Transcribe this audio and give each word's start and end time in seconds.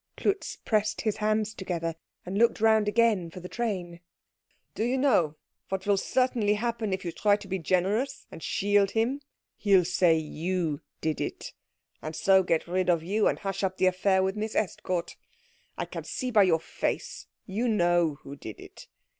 Klutz 0.17 0.55
pressed 0.55 1.01
his 1.01 1.17
hands 1.17 1.53
together, 1.53 1.93
and 2.25 2.35
looked 2.35 2.59
round 2.59 2.87
again 2.87 3.29
for 3.29 3.39
the 3.39 3.47
train. 3.47 3.99
"Do 4.73 4.83
you 4.83 4.97
know 4.97 5.35
what 5.69 5.85
will 5.85 5.95
certainly 5.95 6.55
happen 6.55 6.91
if 6.91 7.05
you 7.05 7.11
try 7.11 7.35
to 7.35 7.47
be 7.47 7.59
generous 7.59 8.25
and 8.31 8.41
shield 8.41 8.89
him? 8.89 9.21
He'll 9.57 9.85
say 9.85 10.17
you 10.17 10.81
did 11.01 11.21
it, 11.21 11.53
and 12.01 12.15
so 12.15 12.41
get 12.41 12.65
rid 12.67 12.89
of 12.89 13.03
you 13.03 13.27
and 13.27 13.37
hush 13.37 13.61
up 13.63 13.77
the 13.77 13.85
affair 13.85 14.23
with 14.23 14.35
Miss 14.35 14.55
Estcourt. 14.55 15.17
I 15.77 15.85
can 15.85 16.03
see 16.03 16.31
by 16.31 16.43
your 16.45 16.59
face 16.59 17.27
you 17.45 17.67
know 17.67 18.15
who 18.23 18.35
did 18.35 18.59
it. 18.59 18.87